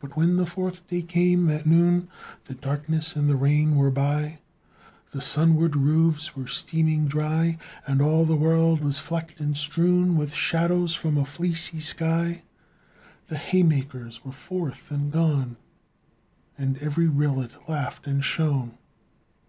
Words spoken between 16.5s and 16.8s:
And